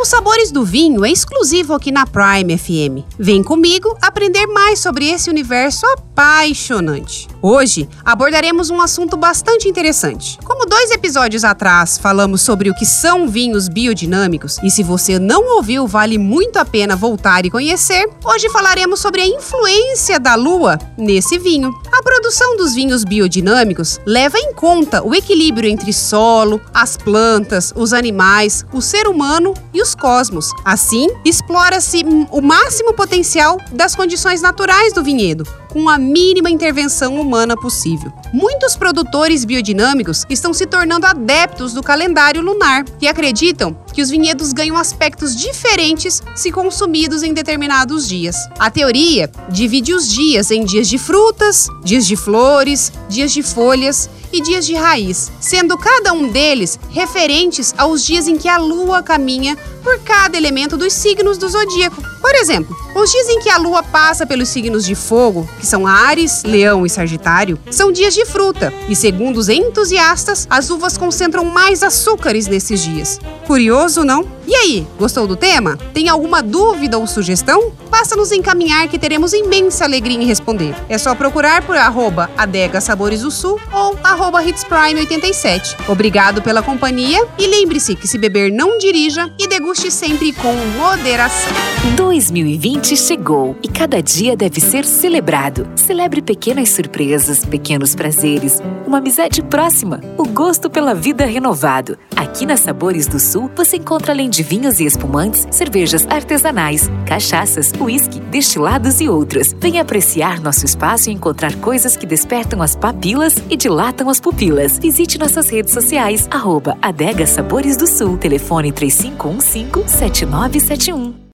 Os 0.00 0.06
Sabores 0.06 0.52
do 0.52 0.64
Vinho 0.64 1.04
é 1.04 1.10
exclusivo 1.10 1.74
aqui 1.74 1.90
na 1.90 2.06
Prime 2.06 2.56
FM. 2.56 3.04
Vem 3.18 3.42
comigo 3.42 3.98
aprender 4.00 4.46
mais 4.46 4.78
sobre 4.78 5.10
esse 5.10 5.28
universo 5.28 5.84
apaixonante. 5.86 7.26
Hoje 7.42 7.88
abordaremos 8.04 8.70
um 8.70 8.80
assunto 8.80 9.16
bastante 9.16 9.68
interessante. 9.68 10.38
Como 10.44 10.66
dois 10.66 10.92
episódios 10.92 11.42
atrás 11.42 11.98
falamos 11.98 12.42
sobre 12.42 12.70
o 12.70 12.74
que 12.74 12.86
são 12.86 13.26
vinhos 13.26 13.68
biodinâmicos, 13.68 14.58
e 14.62 14.70
se 14.70 14.84
você 14.84 15.18
não 15.18 15.56
ouviu, 15.56 15.84
vale 15.84 16.16
muito 16.16 16.58
a 16.58 16.64
pena 16.64 16.94
voltar 16.94 17.44
e 17.44 17.50
conhecer, 17.50 18.08
hoje 18.24 18.48
falaremos 18.50 19.00
sobre 19.00 19.20
a 19.20 19.26
influência 19.26 20.20
da 20.20 20.36
lua 20.36 20.78
nesse 20.96 21.38
vinho. 21.38 21.72
A 21.98 22.02
produção 22.02 22.56
dos 22.56 22.76
vinhos 22.76 23.02
biodinâmicos 23.02 23.98
leva 24.06 24.38
em 24.38 24.54
conta 24.54 25.02
o 25.02 25.12
equilíbrio 25.12 25.68
entre 25.68 25.92
solo, 25.92 26.60
as 26.72 26.96
plantas, 26.96 27.72
os 27.74 27.92
animais, 27.92 28.64
o 28.72 28.80
ser 28.80 29.08
humano 29.08 29.52
e 29.74 29.82
os 29.82 29.96
cosmos. 29.96 30.52
Assim, 30.64 31.08
explora-se 31.24 32.04
o 32.30 32.40
máximo 32.40 32.94
potencial 32.94 33.58
das 33.72 33.96
condições 33.96 34.40
naturais 34.40 34.92
do 34.92 35.02
vinhedo, 35.02 35.42
com 35.70 35.88
a 35.88 35.98
mínima 35.98 36.48
intervenção 36.48 37.20
humana 37.20 37.56
possível. 37.56 38.12
Muitos 38.32 38.76
produtores 38.76 39.44
biodinâmicos 39.44 40.24
estão 40.30 40.54
se 40.54 40.66
tornando 40.66 41.04
adeptos 41.04 41.72
do 41.72 41.82
calendário 41.82 42.40
lunar 42.40 42.84
e 43.00 43.08
acreditam 43.08 43.76
que 43.98 44.02
os 44.02 44.10
vinhedos 44.10 44.52
ganham 44.52 44.76
aspectos 44.76 45.34
diferentes 45.34 46.22
se 46.36 46.52
consumidos 46.52 47.24
em 47.24 47.34
determinados 47.34 48.08
dias. 48.08 48.36
A 48.56 48.70
teoria 48.70 49.28
divide 49.50 49.92
os 49.92 50.08
dias 50.08 50.52
em 50.52 50.64
dias 50.64 50.88
de 50.88 50.98
frutas, 50.98 51.66
dias 51.82 52.06
de 52.06 52.14
flores, 52.14 52.92
dias 53.08 53.32
de 53.32 53.42
folhas 53.42 54.08
e 54.32 54.40
dias 54.40 54.66
de 54.66 54.74
raiz, 54.74 55.30
sendo 55.40 55.76
cada 55.76 56.12
um 56.12 56.28
deles 56.28 56.78
referentes 56.90 57.74
aos 57.76 58.04
dias 58.04 58.28
em 58.28 58.36
que 58.36 58.48
a 58.48 58.58
lua 58.58 59.02
caminha 59.02 59.56
por 59.82 59.98
cada 60.00 60.36
elemento 60.36 60.76
dos 60.76 60.92
signos 60.92 61.38
do 61.38 61.48
zodíaco. 61.48 62.02
Por 62.20 62.34
exemplo, 62.34 62.76
os 62.94 63.10
dias 63.10 63.28
em 63.28 63.40
que 63.40 63.50
a 63.50 63.56
lua 63.56 63.82
passa 63.82 64.26
pelos 64.26 64.48
signos 64.48 64.84
de 64.84 64.94
fogo, 64.94 65.48
que 65.58 65.66
são 65.66 65.86
Ares, 65.86 66.42
Leão 66.44 66.84
e 66.84 66.90
Sagitário, 66.90 67.58
são 67.70 67.90
dias 67.90 68.14
de 68.14 68.24
fruta, 68.26 68.72
e 68.88 68.94
segundo 68.94 69.38
os 69.38 69.48
entusiastas, 69.48 70.46
as 70.50 70.70
uvas 70.70 70.98
concentram 70.98 71.44
mais 71.44 71.82
açúcares 71.82 72.46
nesses 72.46 72.82
dias. 72.82 73.18
Curioso, 73.46 74.04
não? 74.04 74.37
E 74.48 74.54
aí, 74.54 74.86
gostou 74.98 75.26
do 75.26 75.36
tema? 75.36 75.76
Tem 75.92 76.08
alguma 76.08 76.42
dúvida 76.42 76.96
ou 76.96 77.06
sugestão? 77.06 77.70
Basta 77.90 78.16
nos 78.16 78.32
encaminhar 78.32 78.88
que 78.88 78.98
teremos 78.98 79.34
imensa 79.34 79.84
alegria 79.84 80.16
em 80.16 80.24
responder. 80.24 80.74
É 80.88 80.96
só 80.96 81.14
procurar 81.14 81.60
por 81.66 81.76
arroba 81.76 82.30
Adega 82.34 82.80
Sabores 82.80 83.20
do 83.20 83.30
Sul 83.30 83.60
ou 83.70 83.94
arroba 84.02 84.42
HitsPrime87. 84.42 85.76
Obrigado 85.86 86.40
pela 86.40 86.62
companhia 86.62 87.28
e 87.38 87.46
lembre-se 87.46 87.94
que 87.94 88.08
se 88.08 88.16
beber 88.16 88.50
não 88.50 88.78
dirija 88.78 89.30
e 89.38 89.46
deguste 89.46 89.90
sempre 89.90 90.32
com 90.32 90.54
moderação. 90.78 91.52
2020 91.98 92.96
chegou 92.96 93.56
e 93.62 93.66
cada 93.66 94.00
dia 94.00 94.36
deve 94.36 94.60
ser 94.60 94.84
celebrado. 94.84 95.68
Celebre 95.74 96.22
pequenas 96.22 96.70
surpresas, 96.70 97.44
pequenos 97.44 97.94
prazeres, 97.94 98.62
uma 98.86 98.98
amizade 98.98 99.42
próxima, 99.42 100.00
o 100.16 100.24
gosto 100.24 100.70
pela 100.70 100.94
vida 100.94 101.26
renovado. 101.26 101.98
Aqui 102.14 102.46
na 102.46 102.56
Sabores 102.56 103.06
do 103.06 103.18
Sul 103.18 103.50
você 103.56 103.76
encontra 103.76 104.12
além 104.12 104.30
de 104.30 104.37
vinhos 104.42 104.80
e 104.80 104.84
espumantes, 104.84 105.46
cervejas 105.50 106.06
artesanais, 106.06 106.90
cachaças, 107.06 107.72
uísque, 107.80 108.20
destilados 108.20 109.00
e 109.00 109.08
outros. 109.08 109.52
Venha 109.58 109.82
apreciar 109.82 110.40
nosso 110.40 110.64
espaço 110.64 111.10
e 111.10 111.12
encontrar 111.12 111.54
coisas 111.56 111.96
que 111.96 112.06
despertam 112.06 112.62
as 112.62 112.76
papilas 112.76 113.36
e 113.50 113.56
dilatam 113.56 114.08
as 114.08 114.20
pupilas. 114.20 114.78
Visite 114.78 115.18
nossas 115.18 115.48
redes 115.48 115.72
sociais, 115.72 116.28
arroba 116.30 116.76
Adega 116.80 117.26
Sabores 117.26 117.76
do 117.76 117.86
Sul, 117.86 118.16
telefone 118.16 118.72
3515 118.72 119.88
7971. 119.88 121.18